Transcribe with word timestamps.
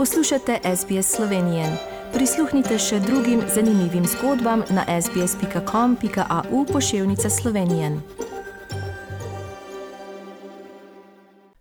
Poslušate 0.00 0.58
SBS 0.76 1.16
Slovenije. 1.16 1.64
Prisluhnite 2.12 2.78
še 2.78 3.00
drugim 3.00 3.42
zanimivim 3.54 4.06
zgodbam 4.06 4.62
na 4.70 5.00
sbsp.com.au 5.02 6.64
pošiljka 6.72 7.30
Slovenije. 7.30 8.00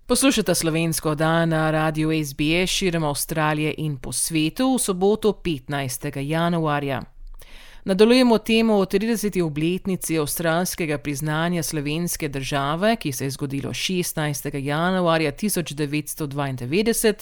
Poslušate 0.06 0.56
slovensko 0.56 1.16
dan 1.16 1.50
na 1.50 1.72
radiju 1.72 2.12
SBS 2.26 2.70
širom 2.70 3.04
Avstralije 3.04 3.76
in 3.78 3.98
po 3.98 4.12
svetu 4.12 4.74
v 4.74 4.80
soboto 4.80 5.32
15. 5.32 6.20
januarja. 6.20 7.19
Nadaljujemo 7.86 8.38
temo 8.38 8.76
o 8.76 8.86
30. 8.86 9.42
obletnici 9.42 10.18
avstralskega 10.20 10.98
priznanja 10.98 11.64
slovenske 11.64 12.28
države, 12.28 12.96
ki 12.96 13.12
se 13.12 13.26
je 13.26 13.30
zgodilo 13.30 13.70
16. 13.70 14.64
januarja 14.64 15.32
1992. 15.32 17.14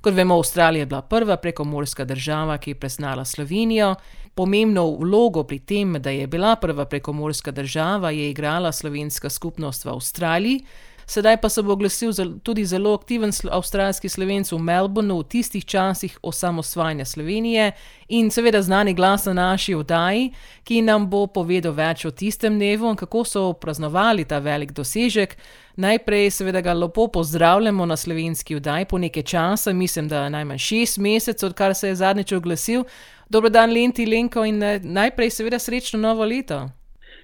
Kot 0.00 0.14
vemo, 0.14 0.34
Avstralija 0.34 0.80
je 0.80 0.86
bila 0.86 1.02
prva 1.02 1.36
prekomorska 1.36 2.04
država, 2.04 2.58
ki 2.58 2.70
je 2.70 2.74
priznala 2.74 3.24
Slovenijo. 3.24 3.94
Pomembno 4.34 4.90
vlogo 4.90 5.44
pri 5.44 5.58
tem, 5.58 5.92
da 5.92 6.10
je 6.10 6.26
bila 6.26 6.56
prva 6.56 6.84
prekomorska 6.84 7.50
država, 7.50 8.10
je 8.10 8.30
igrala 8.30 8.72
slovenska 8.72 9.30
skupnost 9.30 9.84
v 9.84 9.88
Avstraliji 9.88 10.64
sedaj 11.06 11.36
pa 11.40 11.48
se 11.48 11.62
bo 11.62 11.72
oglasil 11.72 12.12
tudi 12.42 12.64
zelo 12.64 12.94
aktiven 12.94 13.32
avstralski 13.50 14.08
slovenc 14.08 14.52
v 14.52 14.58
Melbournu 14.58 15.18
v 15.18 15.24
tistih 15.24 15.64
časih 15.64 16.18
osamosvajanja 16.22 17.04
Slovenije 17.04 17.72
in 18.08 18.30
seveda 18.30 18.62
znani 18.62 18.94
glas 18.94 19.24
na 19.24 19.32
naši 19.32 19.74
oddaji, 19.74 20.32
ki 20.64 20.82
nam 20.82 21.10
bo 21.10 21.26
povedal 21.26 21.72
več 21.72 22.04
o 22.04 22.10
tistem 22.10 22.58
dnevu 22.58 22.90
in 22.90 22.96
kako 22.96 23.24
so 23.24 23.52
praznovali 23.52 24.24
ta 24.24 24.38
velik 24.38 24.72
dosežek. 24.72 25.36
Najprej, 25.76 26.30
seveda, 26.30 26.60
ga 26.60 26.72
lepo 26.72 27.08
pozdravljamo 27.12 27.86
na 27.86 27.96
slovenski 27.96 28.56
oddaji 28.56 28.84
po 28.84 28.98
nekaj 28.98 29.22
časa, 29.22 29.72
mislim, 29.72 30.08
da 30.08 30.28
najmanj 30.28 30.58
šest 30.58 30.98
mesecev, 30.98 31.50
odkar 31.50 31.74
se 31.74 31.88
je 31.88 31.94
zadnjič 31.94 32.32
oglasil. 32.32 32.84
Dobro 33.28 33.48
dan, 33.48 33.70
Lenti, 33.70 34.06
Lenko 34.06 34.44
in 34.44 34.62
eh, 34.62 34.80
najprej, 34.82 35.30
seveda, 35.30 35.58
srečno 35.58 36.00
novo 36.00 36.24
leto. 36.24 36.68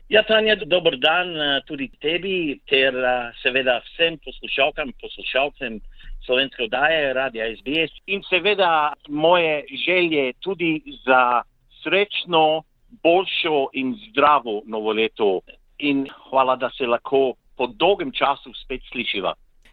Ja, 0.08 0.22
Tanja, 0.22 0.56
dober 0.56 0.98
dan 0.98 1.30
eh, 1.36 1.60
tudi 1.66 1.88
tebi, 2.00 2.60
ter 2.68 2.94
eh, 2.94 3.30
seveda 3.42 3.78
vsem 3.86 4.18
poslušalkam, 4.24 4.92
poslušalcem 5.00 5.80
slovenske 6.26 6.64
oddaje, 6.64 7.12
radia 7.14 7.46
SBS 7.56 7.94
in 8.06 8.22
seveda 8.28 8.92
moje 9.08 9.64
želje 9.86 10.32
tudi 10.40 10.82
za 11.06 11.42
srečno, 11.82 12.62
boljšo 13.02 13.68
in 13.72 13.94
zdravo 14.08 14.62
novo 14.66 14.92
leto. 14.92 15.40
In 15.78 16.06
hvala, 16.28 16.56
da 16.56 16.70
se 16.70 16.86
lahko 16.86 17.34
po 17.56 17.66
dolgem 17.66 18.12
času 18.12 18.52
spet 18.64 18.82
slišiva. 18.92 19.32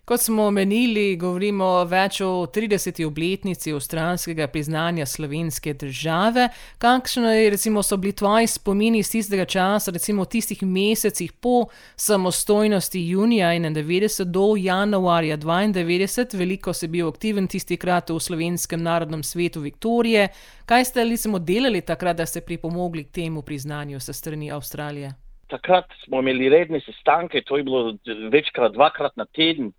Kot 0.10 0.20
smo 0.20 0.48
omenili, 0.50 1.18
govorimo 1.22 1.84
več 1.86 2.18
o 2.26 2.48
30. 2.50 3.04
obletnici 3.06 3.70
avstralskega 3.78 4.48
priznanja 4.50 5.06
slovenske 5.06 5.76
države. 5.78 6.48
Kakšno 6.82 7.30
je, 7.30 7.50
recimo, 7.54 7.84
so 7.86 7.98
bili 8.02 8.16
tvoji 8.18 8.48
spomini 8.50 9.04
iz 9.04 9.12
tistega 9.14 9.44
časa, 9.46 9.92
recimo 9.94 10.24
v 10.24 10.32
tistih 10.34 10.64
mesecih 10.66 11.36
po 11.38 11.68
samostojnosti 11.94 13.04
junija 13.06 13.52
91 13.54 14.24
do 14.34 14.48
januarja 14.58 15.38
92, 15.38 16.38
veliko 16.42 16.74
si 16.74 16.90
bil 16.90 17.12
aktiven 17.12 17.46
tisti 17.48 17.78
krat 17.78 18.10
v 18.10 18.18
slovenskem 18.18 18.82
narodnem 18.82 19.22
svetu 19.24 19.62
Viktorije. 19.62 20.32
Kaj 20.66 20.86
ste 20.90 21.06
recimo 21.06 21.38
delali 21.38 21.84
takrat, 21.86 22.18
da 22.18 22.26
ste 22.26 22.42
pripomogli 22.42 23.04
k 23.04 23.12
temu 23.20 23.46
priznanju 23.46 24.00
se 24.00 24.14
strani 24.14 24.50
Avstralije? 24.52 25.14
Takrat 25.54 25.86
smo 26.02 26.24
imeli 26.26 26.50
redne 26.50 26.82
sestanke, 26.82 27.44
to 27.46 27.62
je 27.62 27.64
bilo 27.64 27.94
večkrat, 28.32 28.74
dvakrat 28.74 29.14
na 29.16 29.26
teden. 29.26 29.70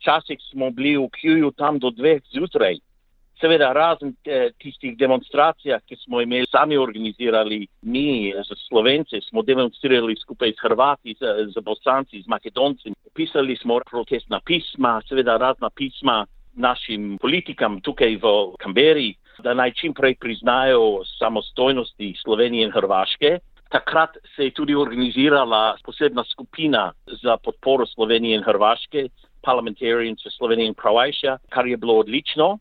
Včasih 0.00 0.38
smo 0.50 0.70
bili 0.70 0.96
v 0.96 1.08
Kjuju 1.12 1.50
tam 1.56 1.78
do 1.78 1.90
dveh 1.90 2.22
zjutraj. 2.32 2.78
Seveda, 3.40 3.72
razen 3.72 4.14
eh, 4.24 4.50
tistih 4.60 4.96
demonstracij, 5.00 5.78
ki 5.88 5.96
smo 5.96 6.20
imeli 6.20 6.48
sami 6.50 6.76
organizirali, 6.76 7.66
mi, 7.82 8.32
za 8.48 8.56
Slovence, 8.68 9.20
smo 9.28 9.42
demonstrirali 9.42 10.16
skupaj 10.20 10.52
s 10.52 10.60
Hrvati, 10.60 11.14
z, 11.20 11.52
z 11.54 11.62
Bosanci, 11.64 12.20
z 12.22 12.28
Makedonci. 12.28 12.92
Pisali 13.14 13.56
smo 13.56 13.80
protestna 13.90 14.40
pisma, 14.44 15.00
seveda 15.08 15.36
razna 15.36 15.70
pisma 15.70 16.26
našim 16.54 17.16
politikam 17.20 17.80
tukaj 17.80 18.16
v 18.20 18.34
Kamberi, 18.60 19.14
da 19.42 19.54
naj 19.54 19.72
čim 19.72 19.94
prej 19.94 20.18
priznajo 20.20 21.00
samostojnosti 21.18 22.14
Slovenije 22.22 22.68
in 22.68 22.72
Hrvaške. 22.72 23.38
Takrat 23.70 24.16
se 24.36 24.44
je 24.44 24.50
tudi 24.50 24.74
organizirala 24.74 25.76
posebna 25.84 26.24
skupina 26.24 26.92
za 27.22 27.36
podporo 27.36 27.86
Slovenije 27.86 28.36
in 28.36 28.42
Hrvaške, 28.42 29.08
parliamentarians 29.42 30.24
v 30.24 30.32
Sloveniji 30.36 30.72
in 30.72 30.74
Croatia, 30.74 31.38
kar 31.50 31.66
je 31.66 31.76
bilo 31.76 31.98
odlično. 32.04 32.58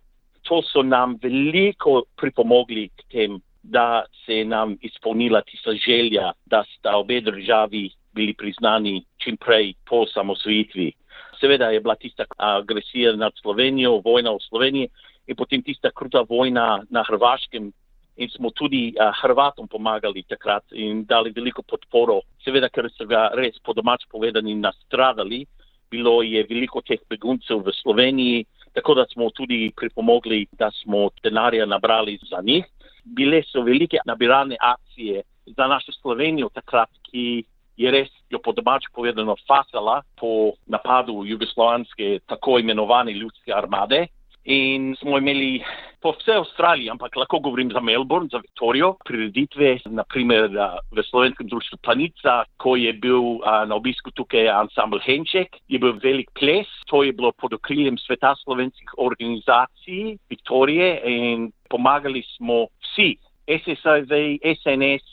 To 0.48 0.62
so 0.64 0.82
nam 0.84 1.18
veliko 1.22 2.04
pripomogli 2.18 2.90
k 2.90 3.04
tem, 3.12 3.42
da 3.64 4.06
se 4.26 4.42
je 4.42 4.46
nam 4.46 4.78
izpolnila 4.82 5.42
tista 5.42 5.74
želja, 5.74 6.32
da 6.46 6.64
sta 6.78 6.96
obe 6.98 7.22
državi 7.22 7.90
bili 8.14 8.34
priznani 8.34 9.04
čim 9.18 9.38
prej 9.38 9.74
po 9.86 10.06
samosvojitvi. 10.06 10.92
Seveda 11.40 11.70
je 11.70 11.80
bila 11.80 11.96
tista 11.96 12.26
agresija 12.38 13.16
nad 13.16 13.32
Slovenijo, 13.42 14.02
vojna 14.06 14.32
v 14.32 14.44
Sloveniji 14.50 14.90
in 15.28 15.36
potem 15.36 15.64
tista 15.64 15.92
kruta 15.92 16.24
vojna 16.30 16.84
na 16.90 17.04
Hrvaškem. 17.04 17.72
In 18.20 18.30
smo 18.30 18.50
tudi 18.52 18.94
uh, 19.00 19.14
Hrvatom 19.22 19.68
pomagali 19.68 20.24
takrat 20.28 20.64
in 20.72 21.06
dali 21.06 21.32
veliko 21.32 21.64
podporo, 21.64 22.20
seveda, 22.44 22.68
ker 22.70 22.90
so 22.92 23.08
ga 23.08 23.30
res 23.32 23.56
po 23.64 23.72
domač 23.74 24.04
povedani 24.12 24.58
nastradali, 24.60 25.46
bilo 25.92 26.22
je 26.22 26.46
veliko 26.50 26.82
teh 26.82 27.00
beguncev 27.10 27.64
v 27.66 27.74
Sloveniji, 27.82 28.46
tako 28.74 28.94
da 28.94 29.06
smo 29.14 29.30
tudi 29.30 29.72
pripomogli, 29.76 30.46
da 30.52 30.72
smo 30.72 31.10
denarja 31.24 31.66
nabrali 31.66 32.20
za 32.30 32.42
njih. 32.44 32.66
Bile 33.04 33.44
so 33.44 33.62
velike 33.62 33.98
nabiralne 34.06 34.58
akcije 34.60 35.24
za 35.46 35.68
našo 35.68 35.92
Slovenijo 35.92 36.50
takrat, 36.54 36.90
ki 37.12 37.44
je 37.78 37.92
res, 37.92 38.10
jo 38.30 38.40
po 38.44 38.52
domač 38.52 38.90
povedano, 38.94 39.36
fasala 39.48 40.02
po 40.20 40.52
napadu 40.68 41.24
jugoslovanske 41.26 42.20
tako 42.28 42.60
imenovane 42.60 43.14
ljudske 43.14 43.54
armade. 43.56 44.08
In 44.50 44.96
smo 44.98 45.18
imeli 45.18 45.62
po 46.02 46.16
vsej 46.18 46.40
Avstraliji, 46.40 46.90
ampak 46.90 47.14
lahko 47.16 47.38
govorim 47.40 47.70
za 47.70 47.82
Melbourne, 47.86 48.32
za 48.32 48.40
Viktorijo, 48.42 48.96
prireditve, 49.06 49.76
naprimer 49.86 50.48
v 50.90 51.04
slovenskem 51.06 51.48
društvu 51.48 51.78
Planica, 51.86 52.48
ko 52.58 52.74
je 52.74 52.90
bil 52.94 53.44
a, 53.46 53.66
na 53.70 53.76
obisku 53.78 54.10
tukaj 54.18 54.50
ansambl 54.50 54.98
Henček, 55.06 55.60
je 55.70 55.78
bil 55.78 55.94
velik 56.02 56.32
ples, 56.34 56.66
to 56.90 57.04
je 57.04 57.14
bilo 57.14 57.30
pod 57.32 57.54
okriljem 57.54 58.00
sveta 58.02 58.34
slovenskih 58.42 58.96
organizacij 58.98 60.18
Viktorije 60.34 60.90
in 61.06 61.52
pomagali 61.70 62.24
smo 62.34 62.66
vsi, 62.88 63.20
SSIV, 63.46 64.42
SNS, 64.42 65.06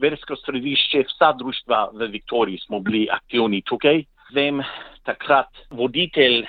versko 0.00 0.36
središče, 0.36 1.04
vsa 1.10 1.34
društva 1.36 1.90
v 1.92 2.08
Viktoriji 2.16 2.64
smo 2.64 2.80
bili 2.80 3.04
aktivni 3.12 3.60
tukaj. 3.68 4.00
Vem, 4.32 4.64
takrat 5.04 5.52
voditelj 5.76 6.46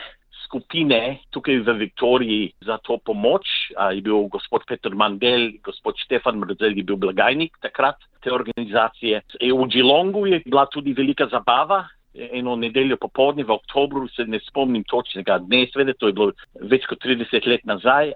skupine 0.49 1.21
tukaj 1.29 1.61
v 1.61 1.77
Viktoriji 1.85 2.51
za 2.65 2.81
to 2.81 2.97
pomoč. 2.97 3.45
A, 3.77 3.93
je 3.93 4.01
bil 4.01 4.25
gospod 4.33 4.65
Petr 4.65 4.97
Mandel, 4.97 5.61
gospod 5.61 5.95
Štefan 6.01 6.41
Mrzel 6.41 6.73
je 6.73 6.83
bil 6.83 6.97
blagajnik 6.97 7.53
takrat 7.61 8.01
te 8.25 8.33
organizacije. 8.33 9.21
E, 9.37 9.53
v 9.53 9.67
Džilongu 9.69 10.25
je 10.27 10.41
bila 10.45 10.65
tudi 10.65 10.97
velika 10.97 11.29
zabava. 11.29 11.85
Eno 12.13 12.55
nedeljo 12.57 12.97
popoldne 12.97 13.45
v 13.45 13.53
oktobru, 13.53 14.07
se 14.09 14.25
ne 14.25 14.39
spomnim 14.41 14.83
točnega 14.89 15.37
dne, 15.45 15.67
svede, 15.69 15.93
to 15.93 16.09
je 16.09 16.17
bilo 16.17 16.33
več 16.57 16.89
kot 16.89 16.97
30 17.05 17.45
let 17.47 17.63
nazaj. 17.69 18.15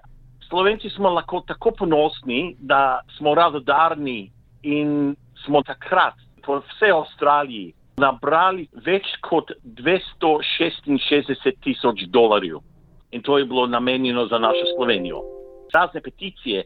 Slovenci 0.50 0.90
smo 0.90 1.14
lahko 1.14 1.44
tako 1.46 1.70
ponosni, 1.78 2.56
da 2.58 3.00
smo 3.16 3.36
radodarni 3.38 4.32
in 4.66 5.14
smo 5.44 5.62
takrat 5.62 6.18
po 6.42 6.58
vsej 6.66 6.90
Avstraliji 6.90 7.70
nabrali 8.00 8.66
več 8.86 9.06
kot 9.22 9.52
266 9.64 11.52
tisoč 11.62 12.06
dolarjev. 12.10 12.60
In 13.14 13.22
to 13.22 13.38
je 13.38 13.46
bilo 13.46 13.66
namenjeno 13.66 14.26
za 14.26 14.38
našo 14.38 14.66
Slovenijo. 14.74 15.22
Razne 15.74 16.00
peticije. 16.02 16.64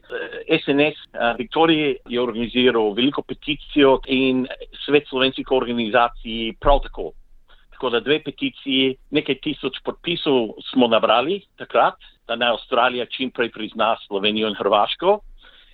SNS 0.60 0.78
eh, 0.78 1.19
eh, 1.20 1.34
Viktorije 1.38 1.96
je 2.08 2.20
organiziral 2.20 2.92
veliko 2.96 3.22
peticijo 3.22 3.98
in 4.06 4.46
svet 4.84 5.08
slovenskih 5.08 5.52
organizacij 5.52 6.54
prav 6.60 6.80
tako. 6.82 7.12
Tako 7.70 7.90
da 7.90 8.00
dve 8.00 8.19
peticiji, 8.24 8.96
nekaj 9.10 9.38
tisoč 9.44 9.78
podpisov 9.84 10.56
smo 10.70 10.88
nabrali 10.88 11.40
takrat, 11.56 11.94
da 12.26 12.36
naj 12.36 12.56
Avstralija 12.56 13.06
čim 13.06 13.31
prej 13.31 13.52
prizna 13.52 13.96
Slovenijo 14.06 14.48
in 14.48 14.56
Hrvaško. 14.58 15.20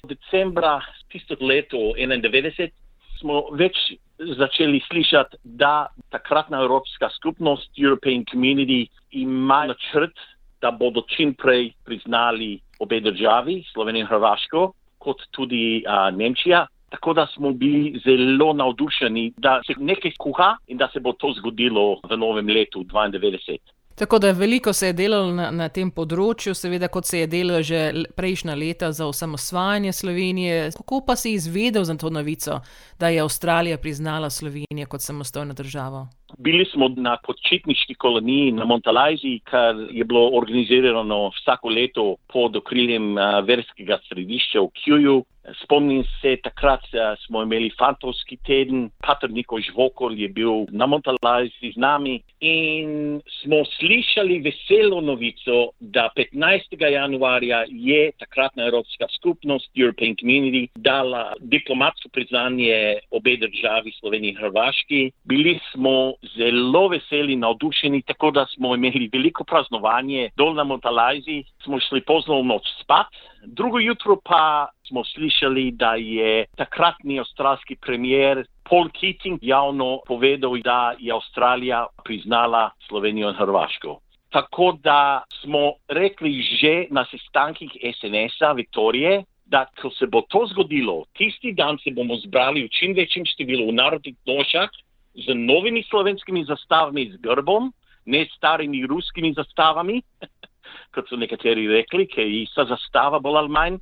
Decembra 0.04 0.80
tistega 1.10 1.46
leta 1.46 1.76
1991 1.76 2.70
smo 3.18 3.44
več 3.52 3.76
začeli 4.18 4.80
slišati, 4.88 5.36
da 5.44 5.86
takratna 6.10 6.62
Evropska 6.62 7.10
skupnost, 7.16 7.70
European 7.76 8.24
Community, 8.32 8.86
ima 9.10 9.64
načrt, 9.66 10.14
da 10.60 10.70
bodo 10.70 11.02
čim 11.08 11.34
prej 11.34 11.72
priznali 11.84 12.58
obe 12.80 13.00
državi, 13.00 13.62
Slovenijo 13.72 14.04
in 14.04 14.08
Hrvaško, 14.08 14.72
kot 14.98 15.26
tudi 15.30 15.82
uh, 15.84 16.08
Nemčija. 16.16 16.66
Tako 16.94 17.12
da 17.12 17.26
smo 17.26 17.50
bili 17.52 18.00
zelo 18.04 18.52
navdušeni, 18.52 19.32
da 19.36 19.60
se 19.66 19.74
nekaj 19.78 20.12
kuha 20.18 20.56
in 20.66 20.78
da 20.78 20.88
se 20.92 21.00
bo 21.00 21.12
to 21.12 21.32
zgodilo 21.38 21.98
v 22.08 22.16
novem 22.16 22.46
letu 22.48 22.84
92. 22.84 23.58
Tako 23.98 24.18
da 24.18 24.30
veliko 24.30 24.72
se 24.72 24.86
je 24.86 24.92
delalo 24.92 25.30
na, 25.30 25.50
na 25.54 25.68
tem 25.70 25.90
področju, 25.94 26.50
seveda, 26.58 26.88
kot 26.90 27.06
se 27.06 27.20
je 27.20 27.26
delalo 27.30 27.62
že 27.62 27.80
prejšnja 28.18 28.56
leta 28.58 28.90
za 28.92 29.06
osamosvajanje 29.06 29.92
Slovenije. 29.92 30.72
Kako 30.74 31.04
pa 31.06 31.14
si 31.16 31.36
izvedel 31.38 31.84
za 31.86 31.94
to 31.94 32.10
novico, 32.10 32.58
da 32.98 33.08
je 33.08 33.22
Avstralija 33.22 33.78
priznala 33.78 34.30
Slovenijo 34.30 34.90
kot 34.90 35.00
samostojno 35.00 35.54
državo? 35.54 36.08
Bili 36.38 36.66
smo 36.72 36.88
na 36.88 37.14
počitniški 37.22 37.94
koloniji 37.94 38.52
na 38.52 38.64
Montalajzi, 38.64 39.38
kar 39.46 39.78
je 39.90 40.04
bilo 40.04 40.26
organizirano 40.34 41.30
vsako 41.38 41.68
leto 41.68 42.16
pod 42.32 42.56
okriljem 42.56 43.14
verskega 43.46 44.00
središča 44.08 44.60
v 44.60 44.72
Kjuju. 44.82 45.22
Spomnim 45.62 46.04
se, 46.20 46.36
takrat 46.42 46.80
smo 47.26 47.42
imeli 47.42 47.70
fantovski 47.78 48.36
teden, 48.46 48.90
Pater 49.06 49.30
Niko 49.30 49.58
Žvokol 49.60 50.16
je 50.18 50.28
bil 50.28 50.64
na 50.72 50.86
Montalajzi 50.86 51.72
z 51.74 51.76
nami 51.76 52.22
in 52.40 53.20
smo 53.42 53.60
slišali 53.76 54.38
veselo 54.40 55.00
novico, 55.00 55.70
da 55.80 56.08
15. 56.16 56.80
januarja 56.92 57.64
je 57.68 58.10
takratna 58.18 58.66
Evropska 58.66 59.06
skupnost, 59.16 59.70
European 59.76 60.16
Community, 60.16 60.68
dala 60.74 61.32
diplomatsko 61.40 62.08
priznanje 62.08 62.98
obe 63.10 63.36
državi, 63.36 63.92
Sloveniji 64.00 64.30
in 64.30 64.36
Hrvaški. 64.36 65.10
Bili 65.24 65.58
smo 65.72 66.14
zelo 66.36 66.88
veseli, 66.88 67.36
navdušeni, 67.36 68.02
tako 68.02 68.30
da 68.30 68.46
smo 68.54 68.74
imeli 68.74 69.10
veliko 69.12 69.44
praznovanje 69.44 70.30
dol 70.36 70.54
na 70.54 70.64
Montalajzi, 70.64 71.42
smo 71.64 71.80
šli 71.80 72.00
pozno 72.00 72.40
v 72.40 72.44
noč 72.44 72.68
spat. 72.80 73.12
Drugo 73.46 73.78
jutro 73.78 74.16
pa 74.24 74.68
smo 74.88 75.04
slišali, 75.04 75.70
da 75.70 75.94
je 75.94 76.44
takratni 76.56 77.18
avstralski 77.18 77.76
premier 77.76 78.44
Paul 78.68 78.88
Keating 78.88 79.38
javno 79.42 80.00
povedal, 80.06 80.56
da 80.64 80.94
je 80.98 81.12
Avstralija 81.12 81.86
priznala 82.04 82.70
Slovenijo 82.88 83.28
in 83.28 83.34
Hrvaško. 83.34 84.00
Tako 84.30 84.78
da 84.82 85.22
smo 85.40 85.72
rekli 85.88 86.42
že 86.42 86.86
na 86.90 87.04
sestankih 87.04 87.70
SNS-a 87.70 88.52
Viktorije, 88.52 89.24
da 89.46 89.66
ko 89.80 89.90
se 89.90 90.06
bo 90.06 90.20
to 90.20 90.46
zgodilo, 90.50 91.04
tisti 91.12 91.52
dan 91.52 91.78
se 91.78 91.90
bomo 91.90 92.16
zbrali 92.16 92.64
v 92.64 92.72
čim 92.72 92.94
večjem 92.96 93.26
številu 93.28 93.68
v 93.68 93.76
narodnih 93.76 94.16
nošah 94.26 94.70
z 95.14 95.34
novimi 95.36 95.84
slovenskimi 95.90 96.44
zastavami 96.44 97.10
z 97.12 97.20
grbom, 97.22 97.70
ne 98.06 98.24
starimi 98.36 98.86
ruskimi 98.86 99.32
zastavami, 99.36 100.00
kot 100.94 101.08
so 101.08 101.16
nekateri 101.16 101.68
rekli, 101.68 102.06
ki 102.06 102.20
je 102.20 102.42
ista 102.42 102.64
zastava 102.64 103.20
bolj 103.20 103.44
ali 103.44 103.52
manj, 103.52 103.78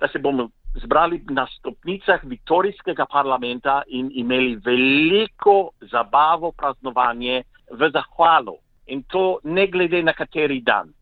da 0.00 0.08
se 0.08 0.18
bomo 0.18 0.48
zbrali 0.74 1.22
na 1.30 1.46
stopnicah 1.46 2.20
Viktorijskega 2.22 3.06
parlamenta 3.06 3.82
in 3.86 4.10
imeli 4.14 4.56
veliko 4.56 5.70
zabavo, 5.80 6.52
praznovanje 6.52 7.42
v 7.70 7.90
zahvalo. 7.90 8.58
In 8.86 9.02
to 9.02 9.38
ne 9.44 9.66
glede 9.66 10.02
na 10.02 10.12
kateri 10.12 10.60
dan. 10.60 10.92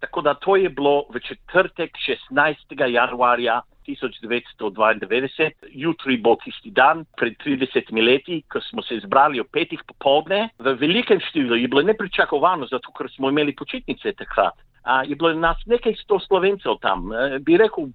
Tako 0.00 0.20
da 0.20 0.34
to 0.34 0.56
je 0.56 0.68
bilo 0.68 1.04
v 1.14 1.20
četrtek 1.20 1.90
16. 2.30 2.88
januarja 2.88 3.62
1992, 3.86 5.50
jutri 5.70 6.16
bo 6.16 6.36
tisti 6.44 6.70
dan, 6.70 7.04
pred 7.16 7.34
30 7.44 7.90
leti, 8.06 8.42
ko 8.48 8.60
smo 8.60 8.82
se 8.82 9.00
zbrali 9.04 9.40
o 9.40 9.44
petih 9.44 9.82
popovdne, 9.86 10.48
v 10.58 10.74
velikem 10.78 11.20
številu 11.20 11.58
je 11.58 11.68
bilo 11.68 11.82
nepričakovano, 11.82 12.66
zato 12.70 12.92
ker 12.94 13.10
smo 13.10 13.30
imeli 13.30 13.56
počitnice 13.58 14.12
takrat. 14.18 14.54
A, 14.82 15.02
je 15.06 15.14
bilo 15.14 15.32
nas 15.34 15.58
nekaj 15.66 15.94
sto 16.02 16.18
slovencev 16.18 16.78
tam, 16.82 17.10
e, 17.12 17.38
bi 17.38 17.58
rekel, 17.58 17.90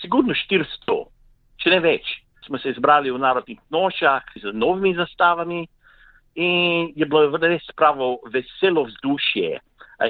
sigurno 0.00 0.34
400, 0.34 0.98
če 1.62 1.70
ne 1.74 1.80
več. 1.84 2.10
Smo 2.46 2.58
se 2.58 2.72
zbrali 2.76 3.10
v 3.12 3.20
narodnih 3.20 3.58
nošah 3.70 4.24
z 4.40 4.52
novimi 4.56 4.94
zastavami 4.96 5.66
in 6.38 6.92
je 6.96 7.06
bilo 7.06 7.36
res 7.42 7.66
pravo 7.76 8.18
veselo 8.32 8.86
vzdušje. 8.88 9.58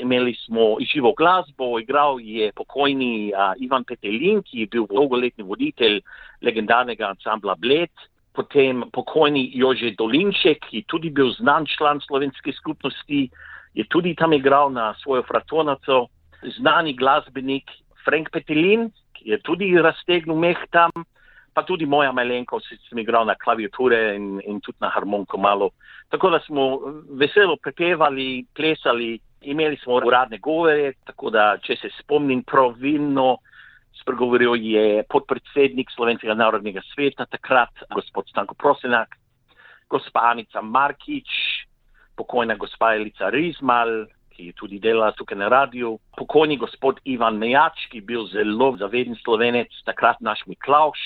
Imeli 0.02 0.34
smo 0.44 0.76
živo 0.84 1.14
glasbo, 1.16 1.78
igral 1.80 2.20
je 2.20 2.52
pokojni 2.52 3.32
uh, 3.32 3.56
Ivan 3.56 3.84
Petelin, 3.88 4.42
ki 4.44 4.60
je 4.60 4.66
bil 4.66 4.84
dolgoletni 4.90 5.44
voditelj 5.48 6.02
legendarnega 6.44 7.08
ansambla 7.08 7.56
Bled, 7.56 7.90
potem 8.36 8.84
pokojni 8.92 9.48
Jože 9.56 9.94
Dolinček, 9.96 10.68
ki 10.68 10.82
je 10.82 10.88
tudi 10.92 11.10
bil 11.10 11.32
znan 11.40 11.64
član 11.66 12.04
slovenske 12.04 12.52
skupnosti, 12.52 13.30
je 13.74 13.84
tudi 13.88 14.14
tam 14.14 14.36
igral 14.36 14.68
na 14.70 14.92
svojo 15.00 15.24
fratonaco, 15.24 16.06
znani 16.58 16.92
glasbenik 16.92 17.72
Frank 18.04 18.28
Petelin, 18.30 18.90
je 19.20 19.38
tudi 19.42 19.70
raztegnil 19.78 20.36
meh 20.36 20.58
tam, 20.70 20.90
pa 21.54 21.64
tudi 21.66 21.86
moja 21.86 22.12
malenkost, 22.12 22.70
sem 22.88 22.98
igral 23.02 23.26
na 23.26 23.34
klaviature 23.34 24.14
in, 24.16 24.38
in 24.46 24.60
tudi 24.60 24.78
na 24.80 24.92
harmoniko 24.94 25.38
malo. 25.38 25.70
Tako 26.08 26.30
da 26.30 26.40
smo 26.46 26.68
veselo 27.18 27.56
prepevali, 27.56 28.46
plesali 28.54 29.18
imeli 29.40 29.76
smo 29.76 29.94
uradne 29.94 30.38
govore, 30.38 30.92
tako 31.04 31.30
da, 31.30 31.56
če 31.62 31.76
se 31.76 31.90
spomnim 31.98 32.42
pravilno, 32.42 33.38
spregovoril 34.00 34.56
je 34.62 35.02
podpredsednik 35.10 35.90
Slovenskega 35.94 36.34
narodnega 36.34 36.82
sveta, 36.92 37.26
takrat 37.26 37.84
gospod 37.94 38.28
Stanko 38.30 38.54
Prosenak, 38.54 39.16
gospa 39.90 40.30
Anica 40.30 40.62
Markič, 40.62 41.30
pokojna 42.16 42.54
gospa 42.58 42.94
Elica 42.94 43.30
Rizmal, 43.30 44.06
ki 44.38 44.52
tudi 44.54 44.78
delala 44.78 45.10
tukaj 45.18 45.38
na 45.38 45.48
radiju, 45.50 45.96
pokojni 46.16 46.56
gospod 46.56 47.00
Ivan 47.04 47.40
Mejač, 47.42 47.88
ki 47.90 47.98
je 47.98 48.06
bil 48.06 48.26
zelo 48.30 48.70
zaveden 48.78 49.18
slovenec, 49.24 49.72
takrat 49.84 50.20
naš 50.22 50.44
Miklauš, 50.46 51.00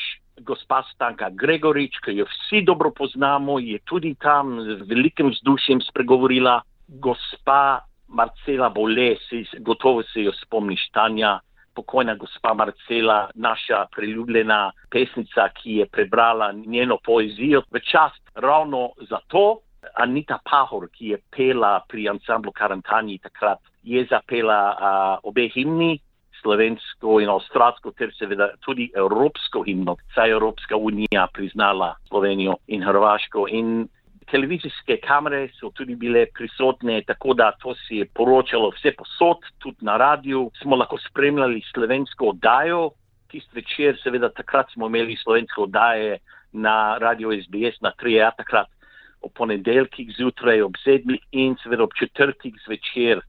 gospa 0.44 0.82
Stanka 0.92 1.30
Gregorič, 1.32 1.96
ki 2.04 2.18
jo 2.18 2.26
vsi 2.28 2.62
dobro 2.68 2.92
poznamo, 2.92 3.56
je 3.58 3.80
tudi 3.88 4.14
tam 4.20 4.58
z 4.60 4.84
velikim 4.88 5.32
vzdušjem 5.32 5.80
spregovorila, 5.88 6.60
gospa 7.00 7.80
Marcela 8.12 8.68
Bole, 8.68 9.16
si, 9.28 9.46
gotovo 9.64 10.04
se 10.12 10.28
jo 10.28 10.36
spomniš, 10.42 10.90
Tanja, 10.92 11.38
pokojna 11.74 12.18
gospa 12.20 12.52
Marcela, 12.54 13.30
naša 13.34 13.86
priljubljena 13.96 14.72
pesnica, 14.92 15.48
ki 15.56 15.80
je 15.80 15.86
prebrala 15.88 16.52
njeno 16.52 16.98
poezijo. 17.04 17.64
V 17.72 17.80
čast 17.80 18.20
ravno 18.34 18.90
za 19.08 19.24
to. 19.32 19.62
Anita 19.94 20.38
Pahor, 20.44 20.88
ki 20.94 21.12
je 21.12 21.18
pela 21.30 21.80
pri 21.88 22.08
ansamblu 22.08 22.52
Karantani 22.52 23.18
takrat, 23.18 23.58
je 23.82 24.04
zapela 24.10 24.60
uh, 24.72 25.28
obe 25.28 25.48
himni, 25.54 25.98
slovensko 26.42 27.20
in 27.22 27.30
avstralsko, 27.30 27.92
ter 27.98 28.12
seveda 28.18 28.50
tudi 28.66 28.88
evropsko 28.98 29.62
himno, 29.66 29.96
saj 30.14 30.30
je 30.30 30.36
Evropska 30.38 30.76
unija 30.76 31.26
priznala 31.34 31.94
Slovenijo 32.08 32.56
in 32.66 32.82
Hrvaško. 32.82 33.46
In 33.50 33.86
televizijske 34.30 34.98
kamere 35.06 35.48
so 35.58 35.70
tudi 35.74 35.94
bile 35.94 36.26
prisotne, 36.34 37.02
tako 37.06 37.34
da 37.34 37.52
to 37.62 37.74
si 37.84 38.02
je 38.02 38.08
poročalo 38.14 38.72
vse 38.74 38.94
posod, 38.98 39.46
tudi 39.58 39.86
na 39.86 39.96
radiju. 39.96 40.50
Smo 40.62 40.76
lahko 40.76 40.98
spremljali 40.98 41.62
slovensko 41.72 42.32
oddajo, 42.34 42.90
tist 43.30 43.54
večer, 43.54 43.96
seveda 44.02 44.28
takrat 44.28 44.72
smo 44.72 44.86
imeli 44.86 45.16
slovensko 45.16 45.62
oddaje 45.62 46.18
na 46.52 46.98
radio 46.98 47.32
SBS 47.32 47.80
na 47.80 47.92
3A, 48.02 48.30
takrat 48.36 48.68
o 49.22 49.28
ponedeljkih 49.28 50.14
zjutraj 50.16 50.62
ob 50.62 50.76
sedmih 50.84 51.20
in 51.32 51.56
seveda 51.62 51.84
ob 51.84 51.94
četrtih 51.98 52.54
zvečer. 52.66 53.20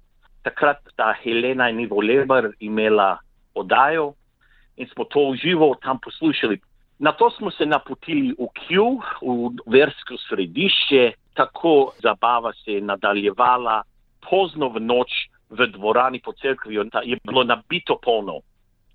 Takrat 0.43 0.81
sta 0.91 1.13
Helena 1.23 1.69
in 1.69 1.79
Ivo 1.79 2.01
Leber 2.01 2.51
imela 2.59 3.17
oddajo 3.55 4.13
in 4.77 4.88
smo 4.88 5.03
to 5.03 5.19
uživo 5.19 5.75
tam 5.81 6.00
poslušali. 6.00 6.59
Na 7.00 7.12
to 7.12 7.29
smo 7.29 7.51
se 7.51 7.65
napotili 7.65 8.35
v 8.39 8.47
Kju, 8.59 8.89
v 9.21 9.50
versko 9.65 10.17
središče, 10.27 11.12
tako 11.33 11.91
zabava 12.03 12.53
se 12.53 12.77
je 12.77 12.81
nadaljevala 12.81 13.83
pozno 14.29 14.69
v 14.69 14.79
noč 14.79 15.12
v 15.50 15.67
dvorani 15.67 16.19
po 16.19 16.33
cerkvi, 16.33 16.75
je 17.03 17.17
bilo 17.23 17.43
nabito 17.43 18.00
polno. 18.01 18.39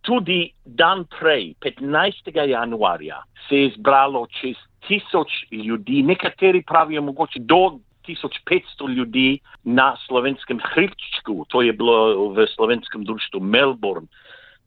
Tudi 0.02 0.52
dan 0.64 1.04
prej, 1.18 1.54
15. 1.60 2.32
januarja, 2.48 3.22
se 3.48 3.56
je 3.56 3.70
zbralo 3.76 4.26
čez 4.40 4.56
tisoč 4.86 5.44
ljudi, 5.50 6.02
nekateri 6.02 6.62
pravijo 6.62 7.02
mogoče 7.02 7.40
do 7.40 7.78
1500 8.08 8.88
ljudi 8.94 9.38
na 9.64 9.96
slovenskem 10.06 10.60
hribčku, 10.72 11.44
to 11.48 11.62
je 11.62 11.72
bilo 11.72 12.30
v 12.32 12.46
slovenskem 12.54 13.04
društvu 13.04 13.40
Melbourne 13.40 14.08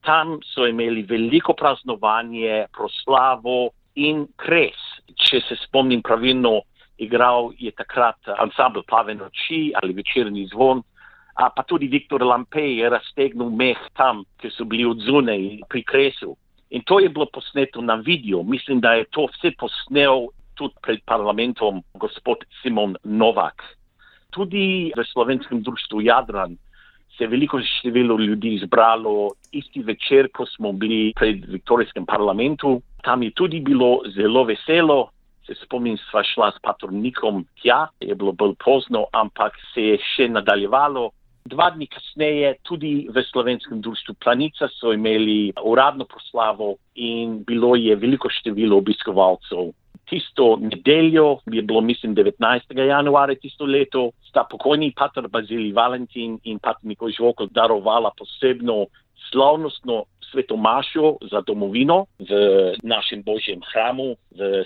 tam 0.02 0.40
so 0.54 0.66
imeli 0.68 1.04
veliko 1.04 1.54
praznovanje, 1.54 2.66
proslavo 2.74 3.72
in 3.96 4.26
kres. 4.38 4.80
Če 5.16 5.42
se 5.48 5.58
spomnim 5.66 6.02
pravilno, 6.02 6.62
igral 7.02 7.52
je 7.60 7.72
takrat 7.76 8.32
ansambl 8.38 8.86
Plave 8.88 9.16
noči 9.18 9.72
ali 9.82 9.94
večerni 9.98 10.48
zvon, 10.52 10.84
pa 11.36 11.64
tudi 11.68 11.88
Viktor 11.88 12.24
Lampej 12.24 12.80
je 12.82 12.90
raztegnil 12.90 13.50
meh 13.50 13.80
tam, 13.98 14.24
ki 14.42 14.52
so 14.54 14.66
bili 14.66 14.86
odzunaj 14.86 15.66
pri 15.70 15.84
kresu. 15.84 16.36
In 16.72 16.84
to 16.88 17.00
je 17.00 17.10
bilo 17.10 17.26
posneto 17.26 17.82
na 17.82 17.96
video. 17.96 18.44
Mislim, 18.44 18.80
da 18.80 18.94
je 18.94 19.06
to 19.12 19.28
vse 19.28 19.52
posnel 19.60 20.32
tudi 20.56 20.74
pred 20.82 21.00
parlamentom 21.06 21.84
gospod 22.00 22.46
Simon 22.62 22.96
Novak. 23.04 23.64
Tudi 24.32 24.92
v 24.96 25.04
slovenskem 25.04 25.62
društvu 25.64 26.02
Jadran 26.02 26.56
se 27.18 27.24
je 27.24 27.28
veliko 27.28 27.60
število 27.60 28.18
ljudi 28.18 28.60
zbralo 28.64 29.34
isti 29.52 29.84
večer, 29.84 30.30
ko 30.32 30.46
smo 30.46 30.72
bili 30.72 31.14
pred 31.16 31.46
Viktorijskem 31.46 32.06
parlamentu. 32.06 32.82
Tam 33.04 33.24
je 33.24 33.32
tudi 33.32 33.60
bilo 33.60 34.02
zelo 34.16 34.44
veselo. 34.44 35.10
Se 35.46 35.56
spomnim, 35.66 35.98
sva 35.98 36.24
šla 36.24 36.52
s 36.56 36.62
patronikom 36.64 37.44
tja, 37.62 37.88
je 38.00 38.16
bilo 38.16 38.32
bolj 38.32 38.54
pozno, 38.64 39.06
ampak 39.12 39.58
se 39.74 39.82
je 39.82 39.98
še 40.16 40.30
nadaljevalo. 40.30 41.10
Dva 41.46 41.72
dni 41.74 41.88
kasneje 41.90 42.56
tudi 42.64 43.08
v 43.10 43.24
slovenskem 43.32 43.82
društvu 43.82 44.16
Planica 44.24 44.70
so 44.70 44.94
imeli 44.94 45.54
uradno 45.64 46.06
proslavo 46.06 46.76
in 46.96 47.44
bilo 47.44 47.76
je 47.76 47.96
veliko 47.96 48.30
število 48.30 48.78
obiskovalcev. 48.78 49.74
Tisto 50.06 50.58
nedeljo 50.62 51.40
je 51.52 51.62
bilo, 51.62 51.82
mislim, 51.82 52.16
19. 52.16 52.78
januarja 52.88 53.36
tisto 53.36 53.66
leto, 53.66 54.12
sta 54.30 54.44
pokojni 54.44 54.92
pater 54.96 55.28
Bazili 55.28 55.72
Valentin 55.72 56.38
in 56.44 56.60
pater 56.60 56.84
Nikoj 56.84 57.12
Žvokol 57.18 57.48
darovala 57.52 58.12
posebno 58.18 58.86
slavnostno 59.32 60.04
svetomašo 60.32 61.18
za 61.32 61.42
domovino 61.42 62.06
v 62.20 62.32
našem 62.84 63.24
božjem 63.24 63.62
hramu, 63.72 64.16
v 64.32 64.64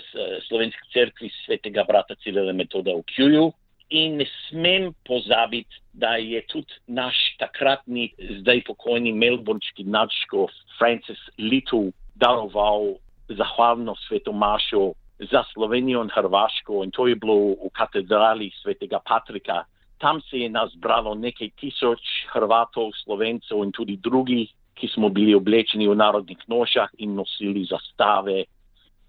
slovenski 0.48 0.82
cerkvi 0.92 1.30
svetega 1.44 1.84
brata 1.88 2.14
Cilele 2.22 2.52
metoda 2.52 2.94
v 2.94 3.02
Kjuju. 3.10 3.52
In 3.90 4.16
ne 4.18 4.26
smem 4.48 4.90
pozabiti, 5.06 5.80
da 5.92 6.16
je 6.16 6.42
tudi 6.50 6.74
naš 6.86 7.16
takratni, 7.38 8.10
zdaj 8.40 8.64
pokojni 8.66 9.12
melbourneški 9.12 9.84
nadškof 9.84 10.50
Francis 10.78 11.20
Little 11.38 11.92
daroval 12.14 12.96
zahvalno 13.28 13.94
svetomašo 14.08 14.92
za 15.30 15.44
Slovenijo 15.52 16.02
in 16.02 16.10
Hrvaško 16.10 16.82
in 16.84 16.90
to 16.90 17.06
je 17.06 17.14
bilo 17.14 17.54
v 17.54 17.70
katedrali 17.72 18.50
svetega 18.62 18.98
Patrika. 19.06 19.64
Tam 19.98 20.20
se 20.20 20.38
je 20.38 20.48
nas 20.48 20.74
bralo 20.76 21.14
nekaj 21.14 21.50
tisoč 21.60 22.02
Hrvatov, 22.34 22.90
Slovencev 23.04 23.64
in 23.64 23.72
tudi 23.72 23.96
drugih 23.96 24.50
ki 24.76 24.88
smo 24.92 25.08
bili 25.08 25.34
oblečeni 25.34 25.88
v 25.88 25.96
narodnih 25.96 26.38
nošah 26.48 26.92
in 26.98 27.16
nosili 27.16 27.64
zastave. 27.64 28.44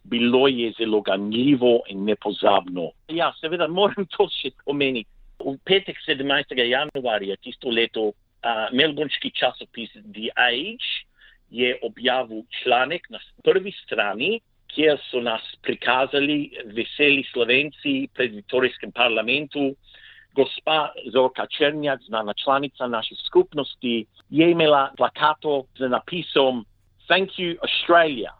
Bilo 0.07 0.47
je 0.47 0.71
zelo 0.77 1.01
ganljivo 1.01 1.81
in 1.91 2.05
nepozabno. 2.05 2.91
Ja, 3.11 3.33
seveda 3.41 3.67
moram 3.67 4.07
to 4.15 4.29
še 4.31 4.53
omeniti. 4.65 5.09
V 5.43 5.57
petek 5.67 5.99
17. 6.07 6.55
januarja 6.63 7.35
tisto 7.43 7.69
leto 7.69 8.09
uh, 8.09 8.69
melbourneški 8.73 9.31
časopis 9.35 9.91
The 9.93 10.31
Age 10.33 11.03
je 11.49 11.75
objavil 11.83 12.43
članek 12.63 13.09
na 13.09 13.19
prvi 13.43 13.71
strani, 13.83 14.39
kjer 14.67 14.97
so 15.11 15.21
nas 15.23 15.43
prikazali 15.61 16.51
veseli 16.75 17.23
Slovenci 17.31 18.07
pred 18.13 18.35
Vitorijskem 18.35 18.91
parlamentu, 18.91 19.75
gospa 20.35 20.91
Zorka 21.11 21.47
Črnjak, 21.47 22.01
znana 22.07 22.33
članica 22.33 22.87
naše 22.87 23.15
skupnosti, 23.15 24.05
je 24.29 24.51
imela 24.51 24.91
plakato 24.97 25.63
z 25.77 25.89
napisom 25.89 26.65
Thank 27.07 27.39
you 27.39 27.55
Australia. 27.63 28.31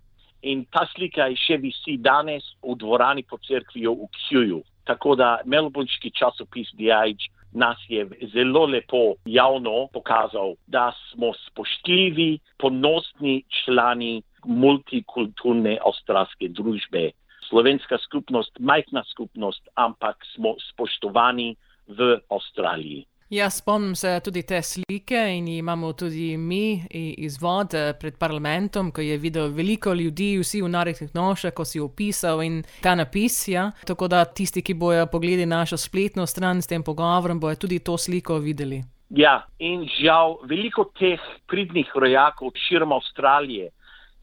In 0.48 0.64
ta 0.72 0.86
slika 0.96 1.26
je 1.28 1.36
še 1.44 1.58
visi 1.60 1.98
danes 2.00 2.46
v 2.64 2.78
dvorani 2.80 3.24
po 3.28 3.36
crkvi 3.44 3.84
v 3.84 4.08
Kjuju. 4.16 4.62
Tako 4.88 5.18
da 5.20 5.42
melbourneški 5.44 6.14
časopis 6.16 6.70
Age 6.80 7.28
nas 7.52 7.78
je 7.90 8.06
zelo 8.32 8.66
lepo 8.66 9.16
javno 9.26 9.88
pokazal, 9.94 10.56
da 10.68 10.94
smo 11.10 11.34
spoštljivi, 11.48 12.40
ponosni 12.60 13.44
člani 13.64 14.22
multikulturne 14.46 15.78
avstralske 15.84 16.50
družbe. 16.50 17.12
Slovenska 17.50 17.98
skupnost, 17.98 18.52
majhna 18.60 19.04
skupnost, 19.12 19.68
ampak 19.76 20.24
smo 20.36 20.56
spoštovani 20.72 21.56
v 21.88 22.20
Avstraliji. 22.32 23.06
Ja, 23.30 23.50
spomnim 23.50 23.96
se 23.96 24.20
tudi 24.24 24.44
te 24.48 24.62
slike 24.62 25.20
in 25.38 25.48
imamo 25.48 25.94
tudi 25.94 26.38
mi 26.38 26.82
izvod 27.18 27.74
eh, 27.74 27.94
pred 28.00 28.16
parlamentom, 28.18 28.92
ko 28.92 29.02
je 29.02 29.18
videl 29.18 29.50
veliko 29.52 29.94
ljudi, 29.94 30.38
vsi 30.40 30.62
v 30.62 30.70
narekih 30.72 31.10
nošah, 31.16 31.52
ko 31.54 31.66
si 31.66 31.82
opisal 31.84 32.40
in 32.46 32.62
ta 32.82 32.96
napis. 32.96 33.48
Ja. 33.52 33.72
Tako 33.86 34.08
da 34.08 34.24
tisti, 34.26 34.64
ki 34.64 34.74
bojo 34.74 35.10
pogledali 35.12 35.46
našo 35.46 35.78
spletno 35.78 36.26
stran 36.26 36.62
s 36.62 36.72
tem 36.72 36.84
pogovorom, 36.84 37.40
bojo 37.40 37.56
tudi 37.56 37.80
to 37.80 37.98
sliko 37.98 38.38
videli. 38.40 38.80
Ja, 39.10 39.42
in 39.60 39.84
žal 40.00 40.40
veliko 40.48 40.88
teh 40.96 41.20
pridnih 41.52 41.92
rojakov 41.96 42.56
širom 42.56 42.96
Avstralije, 42.96 43.74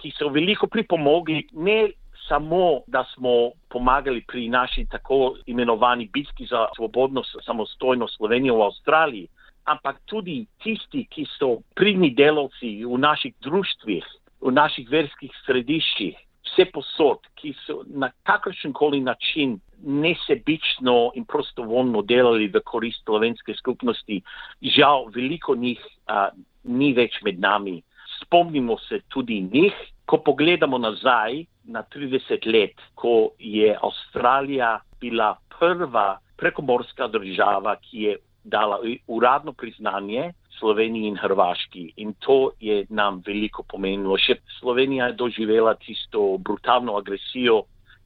ki 0.01 0.15
so 0.17 0.33
veliko 0.33 0.67
pripomogli 0.67 1.45
ne 1.53 1.91
samo, 2.29 2.81
da 2.87 3.05
smo 3.15 3.51
pomagali 3.69 4.25
pri 4.29 4.49
naši 4.49 4.87
tako 4.91 5.37
imenovani 5.47 6.09
bitki 6.13 6.47
za 6.47 6.67
svobodno, 6.77 7.23
samostojno 7.47 8.09
Slovenijo 8.09 8.57
v 8.57 8.63
Avstraliji, 8.63 9.29
ampak 9.65 10.01
tudi 10.05 10.47
tisti, 10.63 11.07
ki 11.11 11.27
so 11.39 11.59
pridni 11.75 12.11
delavci 12.15 12.85
v 12.85 12.99
naših 12.99 13.35
društvih, 13.41 14.05
v 14.41 14.53
naših 14.53 14.89
verskih 14.91 15.33
središčih, 15.47 16.17
vse 16.45 16.67
posod, 16.73 17.25
ki 17.41 17.55
so 17.65 17.83
na 17.87 18.11
kakršen 18.29 18.73
koli 18.73 19.01
način 19.01 19.59
nesebično 19.85 21.13
in 21.15 21.25
prostovoljno 21.25 22.03
delali 22.03 22.49
v 22.49 22.61
korist 22.65 23.05
slovenske 23.05 23.55
skupnosti, 23.55 24.21
žal 24.63 25.09
veliko 25.15 25.57
njih 25.57 25.81
a, 26.07 26.29
ni 26.65 26.93
več 26.93 27.21
med 27.23 27.41
nami. 27.41 27.83
Spomnimo 28.21 28.79
se 28.79 29.01
tudi 29.09 29.41
njih, 29.53 29.75
ko 30.07 30.21
pogledamo 30.21 30.79
nazaj, 30.79 31.45
na 31.65 31.83
30 31.83 32.47
let, 32.53 32.77
ko 32.95 33.31
je 33.39 33.77
Avstralija 33.83 34.79
bila 35.01 35.37
prva 35.59 36.19
prekomorska 36.37 37.09
država, 37.09 37.77
ki 37.77 38.01
je 38.03 38.17
dala 38.45 38.79
uradno 39.07 39.53
priznanje 39.53 40.33
Sloveniji 40.59 41.09
in 41.09 41.17
Hrvaški. 41.17 41.93
In 41.97 42.15
to 42.21 42.51
je 42.61 42.85
nam 42.91 43.23
veliko 43.27 43.63
pomenilo. 43.63 44.19
Še 44.19 44.39
Slovenija 44.61 45.07
je 45.11 45.19
doživela 45.19 45.75
tisto 45.75 46.37
brutalno 46.39 46.97
agresijo, 46.97 47.65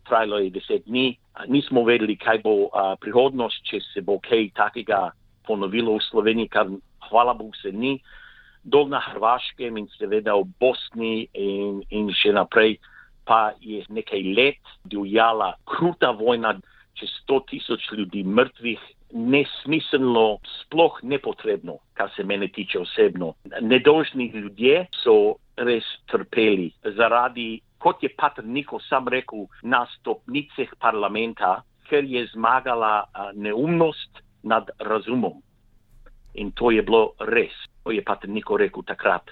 trajalo 0.08 0.38
je 0.38 0.50
deset 0.50 0.86
dni. 0.86 1.16
Nismo 1.48 1.84
vedeli, 1.84 2.16
kaj 2.16 2.40
bo 2.44 2.54
a, 2.72 2.94
prihodnost, 3.00 3.64
če 3.68 3.80
se 3.92 4.02
bo 4.02 4.18
kaj 4.22 4.50
takega 4.56 5.10
ponovilo 5.46 5.98
v 5.98 6.06
Sloveniji, 6.08 6.48
kar 6.48 6.70
hvala 7.10 7.34
Bogu 7.34 7.56
se 7.62 7.72
ni. 7.72 7.98
Dol 8.64 8.88
na 8.88 9.00
Hrvaškem 9.00 9.76
in 9.78 9.88
seveda 9.98 10.36
v 10.36 10.48
Bosni 10.60 11.28
in, 11.32 11.82
in 11.90 12.10
še 12.12 12.32
naprej 12.36 12.78
pa 13.28 13.52
je 13.60 13.84
nekaj 13.88 14.22
let 14.36 14.76
divjala 14.84 15.52
kruta 15.68 16.10
vojna, 16.10 16.54
čez 16.96 17.10
100 17.28 17.40
tisoč 17.50 17.90
ljudi 17.92 18.24
mrtvih, 18.24 18.80
nesmiselno, 19.12 20.38
sploh 20.60 20.98
nepotrebno, 21.02 21.78
kar 21.94 22.10
se 22.16 22.24
mene 22.24 22.48
tiče 22.48 22.80
osebno. 22.80 23.34
Nedožni 23.60 24.30
ljudje 24.34 24.86
so 25.02 25.36
res 25.56 25.84
trpeli 26.10 26.70
zaradi, 26.96 27.60
kot 27.78 28.02
je 28.02 28.10
Patr 28.16 28.44
Niko 28.44 28.80
sam 28.88 29.08
rekel, 29.08 29.46
na 29.62 29.86
stopnicah 29.98 30.72
parlamenta, 30.80 31.62
ker 31.88 32.04
je 32.04 32.26
zmagala 32.32 33.04
neumnost 33.34 34.24
nad 34.42 34.70
razumom. 34.78 35.42
In 36.34 36.52
to 36.52 36.70
je 36.70 36.82
bilo 36.82 37.12
res, 37.20 37.54
to 37.84 37.90
je 37.90 38.04
Patr 38.04 38.28
Niko 38.28 38.56
rekel 38.56 38.84
takrat. 38.86 39.30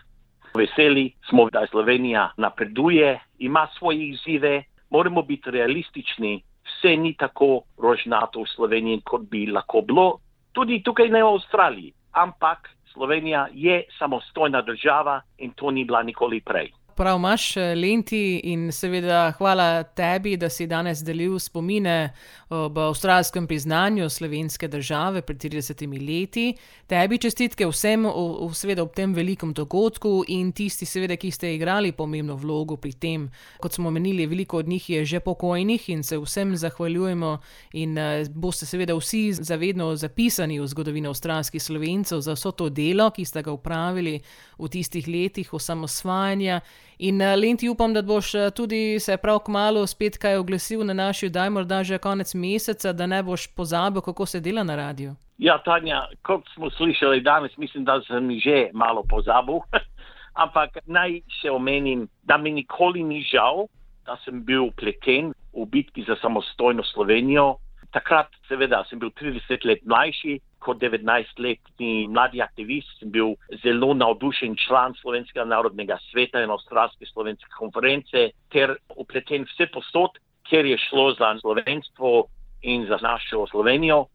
Veseli 0.56 1.12
smo, 1.28 1.48
da 1.52 1.66
Slovenija 1.70 2.30
napreduje, 2.36 3.20
ima 3.38 3.68
svoje 3.78 4.08
izzive, 4.08 4.62
moramo 4.90 5.22
biti 5.22 5.50
realistični, 5.50 6.42
vse 6.64 6.96
ni 6.96 7.14
tako 7.14 7.60
rožnato 7.78 8.42
v 8.42 8.48
Sloveniji, 8.54 9.02
kot 9.04 9.28
bi 9.30 9.46
lahko 9.46 9.80
bilo, 9.80 10.18
tudi 10.52 10.82
tukaj 10.82 11.08
ne 11.08 11.22
v 11.22 11.34
Avstraliji. 11.34 11.92
Ampak 12.12 12.70
Slovenija 12.92 13.48
je 13.52 13.82
samostojna 13.98 14.62
država 14.62 15.20
in 15.38 15.52
to 15.52 15.70
ni 15.70 15.84
bila 15.84 16.02
nikoli 16.02 16.40
prej. 16.40 16.72
Prav 16.96 17.16
imaš, 17.16 17.56
eh, 17.56 17.74
Lenti, 17.74 18.40
in 18.44 18.72
seveda 18.72 19.32
hvala 19.38 19.82
tebi, 19.82 20.36
da 20.36 20.48
si 20.48 20.66
danes 20.66 21.02
delil 21.04 21.38
spomine 21.38 22.12
ob 22.48 22.78
avstralskem 22.78 23.46
priznanju 23.46 24.08
slovenske 24.10 24.68
države 24.68 25.22
pred 25.22 25.36
30 25.36 25.92
leti. 26.00 26.54
Tebi 26.86 27.18
čestitke 27.18 27.66
vsem, 27.66 28.06
seveda 28.54 28.82
ob 28.82 28.94
tem 28.94 29.14
velikem 29.14 29.52
dogodku 29.52 30.24
in 30.28 30.52
tisti, 30.52 30.86
seveda, 30.86 31.16
ki 31.16 31.30
ste 31.30 31.54
igrali 31.54 31.92
pomembno 31.92 32.36
vlogo 32.36 32.76
pri 32.76 32.92
tem. 32.92 33.28
Kot 33.60 33.72
smo 33.72 33.90
menili, 33.90 34.26
veliko 34.26 34.58
od 34.58 34.68
njih 34.68 34.90
je 34.90 35.04
že 35.04 35.20
pokojnih 35.20 35.88
in 35.88 36.02
se 36.02 36.18
vsem 36.18 36.56
zahvaljujemo, 36.56 37.38
in 37.72 37.98
uh, 37.98 38.26
boste 38.34 38.66
seveda 38.66 38.94
vsi 38.94 39.32
zavedno 39.32 39.96
zapisani 39.96 40.60
v 40.60 40.66
zgodovino 40.66 41.08
avstralskih 41.08 41.62
slovencev 41.62 42.20
za 42.20 42.32
vso 42.32 42.50
to 42.50 42.68
delo, 42.68 43.10
ki 43.10 43.24
ste 43.24 43.42
ga 43.42 43.52
upravili 43.52 44.20
v 44.58 44.68
tistih 44.68 45.08
letih 45.08 45.54
osamosvajanja. 45.54 46.60
In 46.98 47.20
uh, 47.20 47.34
Lenti, 47.36 47.68
upam, 47.68 47.92
da 47.92 48.02
boš 48.02 48.34
uh, 48.34 48.50
tudi 48.56 48.96
se 49.00 49.16
prav 49.16 49.38
kmalo 49.44 49.86
spet 49.86 50.16
kaj 50.18 50.38
oglasil 50.40 50.84
na 50.84 50.94
naši, 50.94 51.28
daj 51.28 51.50
morda 51.50 51.82
že 51.84 51.98
konec 51.98 52.34
meseca, 52.34 52.92
da 52.92 53.06
ne 53.06 53.22
boš 53.22 53.46
pozabil, 53.54 54.00
kako 54.00 54.26
se 54.26 54.40
dela 54.40 54.64
na 54.64 54.76
radiju. 54.76 55.14
Ja, 55.38 55.58
Tanja, 55.58 56.06
kot 56.22 56.48
smo 56.54 56.70
slišali 56.70 57.20
danes, 57.20 57.56
mislim, 57.56 57.84
da 57.84 58.00
sem 58.06 58.30
že 58.40 58.70
malo 58.72 59.04
pozabil. 59.08 59.60
Ampak 60.44 60.78
naj 60.86 61.20
še 61.40 61.52
omenim, 61.52 62.08
da 62.24 62.38
mi 62.38 62.50
nikoli 62.50 63.04
ni 63.04 63.20
žal, 63.22 63.66
da 64.06 64.16
sem 64.24 64.40
bil 64.44 64.70
pleten 64.76 65.34
v 65.52 65.68
bitki 65.68 66.04
za 66.08 66.16
samostojno 66.22 66.84
Slovenijo. 66.94 67.58
Takrat, 67.92 68.32
seveda, 68.48 68.84
sem 68.88 68.98
bil 68.98 69.12
30 69.20 69.68
let 69.68 69.84
mlajši, 69.84 70.40
kot 70.66 70.80
19-letni 70.82 72.08
mladi 72.10 72.42
aktivist 72.42 72.98
sem 73.00 73.12
bil 73.14 73.36
zelo 73.62 73.92
navdušen 73.94 74.56
član 74.66 74.96
Slovenskega 75.00 75.46
narodnega 75.46 75.98
sveta 76.10 76.42
in 76.42 76.50
Avstralske 76.50 77.06
slovenske 77.12 77.50
konference 77.58 78.30
ter 78.52 78.74
upleten 78.96 79.46
vse 79.46 79.70
posod, 79.72 80.18
kjer 80.48 80.66
je 80.66 80.78
šlo 80.88 81.12
za 81.18 81.34
slovenstvo 81.40 82.26
in 82.62 82.86
za 82.90 82.98
našo 83.02 83.46
Slovenijo. 83.50 84.06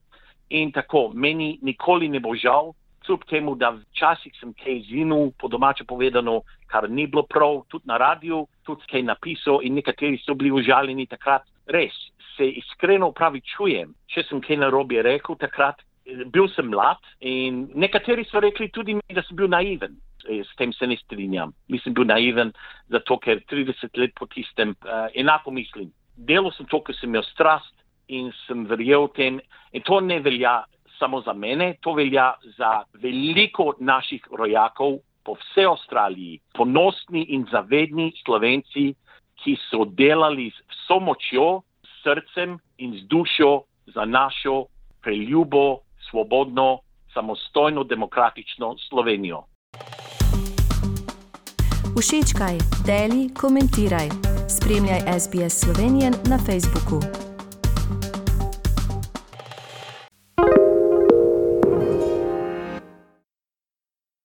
In 0.50 0.72
tako, 0.72 1.12
meni 1.16 1.58
nikoli 1.62 2.10
ne 2.12 2.20
bo 2.20 2.36
žal, 2.36 2.74
kljub 3.06 3.24
temu, 3.30 3.56
da 3.56 3.70
včasih 3.72 4.34
sem 4.40 4.54
kaj 4.54 4.82
zinil, 4.90 5.32
po 5.40 5.48
domače 5.48 5.84
povedano, 5.88 6.42
kar 6.68 6.90
ni 6.90 7.08
bilo 7.08 7.24
prav, 7.24 7.64
tudi 7.68 7.88
na 7.88 7.98
radiju, 7.98 8.46
tudi 8.66 8.88
kaj 8.92 9.04
napisal 9.04 9.62
in 9.64 9.76
nekateri 9.76 10.20
so 10.26 10.36
bili 10.36 10.52
užaljeni 10.52 11.08
takrat. 11.08 11.48
Res, 11.68 11.96
se 12.38 12.48
iskreno 12.48 13.12
upravičujem, 13.12 13.94
če 14.08 14.24
sem 14.30 14.42
kaj 14.42 14.60
narobe 14.66 15.02
rekel 15.02 15.38
takrat. 15.40 15.82
Bil 16.06 16.48
sem 16.56 16.70
mlad 16.72 17.02
in 17.20 17.68
nekateri 17.78 18.26
so 18.26 18.42
rekli 18.42 18.70
tudi 18.74 18.96
mi, 18.98 19.14
da 19.14 19.24
sem 19.24 19.38
bil 19.38 19.52
naiven. 19.52 19.98
S 20.26 20.50
tem 20.58 20.74
se 20.74 20.88
ne 20.88 20.98
strinjam. 20.98 21.54
Nisem 21.70 21.94
bil 21.98 22.06
naiven, 22.10 22.52
zato 22.94 23.18
ker 23.22 23.42
30 23.50 23.98
let 23.98 24.14
po 24.18 24.28
tistem 24.30 24.76
uh, 24.86 25.08
enako 25.18 25.52
mislim. 25.52 25.92
Delal 26.18 26.52
sem 26.54 26.68
to, 26.70 26.82
ker 26.86 26.98
sem 26.98 27.10
imel 27.10 27.26
strast 27.32 27.74
in 28.10 28.30
sem 28.46 28.66
verjel 28.70 29.08
v 29.08 29.16
tem. 29.18 29.40
In 29.74 29.86
to 29.88 30.02
ne 30.02 30.20
velja 30.22 30.62
samo 31.00 31.22
za 31.26 31.34
mene, 31.34 31.76
to 31.82 31.96
velja 31.98 32.34
za 32.58 32.84
veliko 33.02 33.74
naših 33.80 34.28
rojakov 34.38 35.00
po 35.26 35.38
vsej 35.38 35.70
Avstraliji, 35.70 36.40
ponosni 36.58 37.26
in 37.34 37.46
zavedni 37.52 38.12
slovenci, 38.24 38.92
ki 39.42 39.58
so 39.70 39.86
delali 39.86 40.50
z 40.54 40.66
vso 40.74 41.00
močjo, 41.02 41.48
srcem 42.02 42.58
in 42.78 42.98
z 42.98 43.08
dušo 43.10 43.64
za 43.94 44.06
našo 44.06 44.66
preljubo, 45.02 45.82
svobodno, 46.10 46.80
samostojno, 47.14 47.84
demokratično 47.84 48.76
Slovenijo. 48.90 49.44
Všečkaj, 52.00 52.58
deli, 52.86 53.30
komentiraj. 53.42 54.10
Spremljaj 54.50 55.20
SBS 55.20 55.54
Slovenijo 55.64 56.12
na 56.30 56.38
Facebooku. 56.38 57.31